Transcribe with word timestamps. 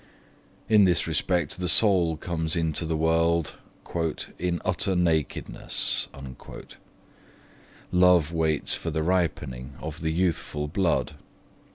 In 0.67 0.85
this 0.85 1.05
respect 1.05 1.59
the 1.59 1.69
soul 1.69 2.17
comes 2.17 2.55
into 2.55 2.87
the 2.87 2.97
world 2.97 3.53
'in 4.39 4.59
utter 4.65 4.95
nakedness'. 4.95 6.07
Love 7.91 8.31
waits 8.33 8.73
for 8.73 8.89
the 8.89 9.03
ripening 9.03 9.73
of 9.79 10.01
the 10.01 10.11
youthful 10.11 10.67
blood. 10.67 11.13